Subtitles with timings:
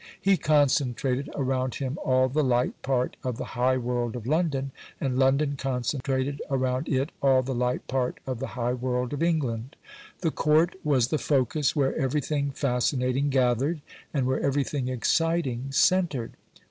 [0.19, 5.19] He concentrated around him all the light part of the high world of London, and
[5.19, 9.75] London concentrated around it all the light part of the high world of England.
[10.21, 13.79] The Court was the focus where everything fascinating gathered,
[14.11, 16.31] and where everything exciting centred.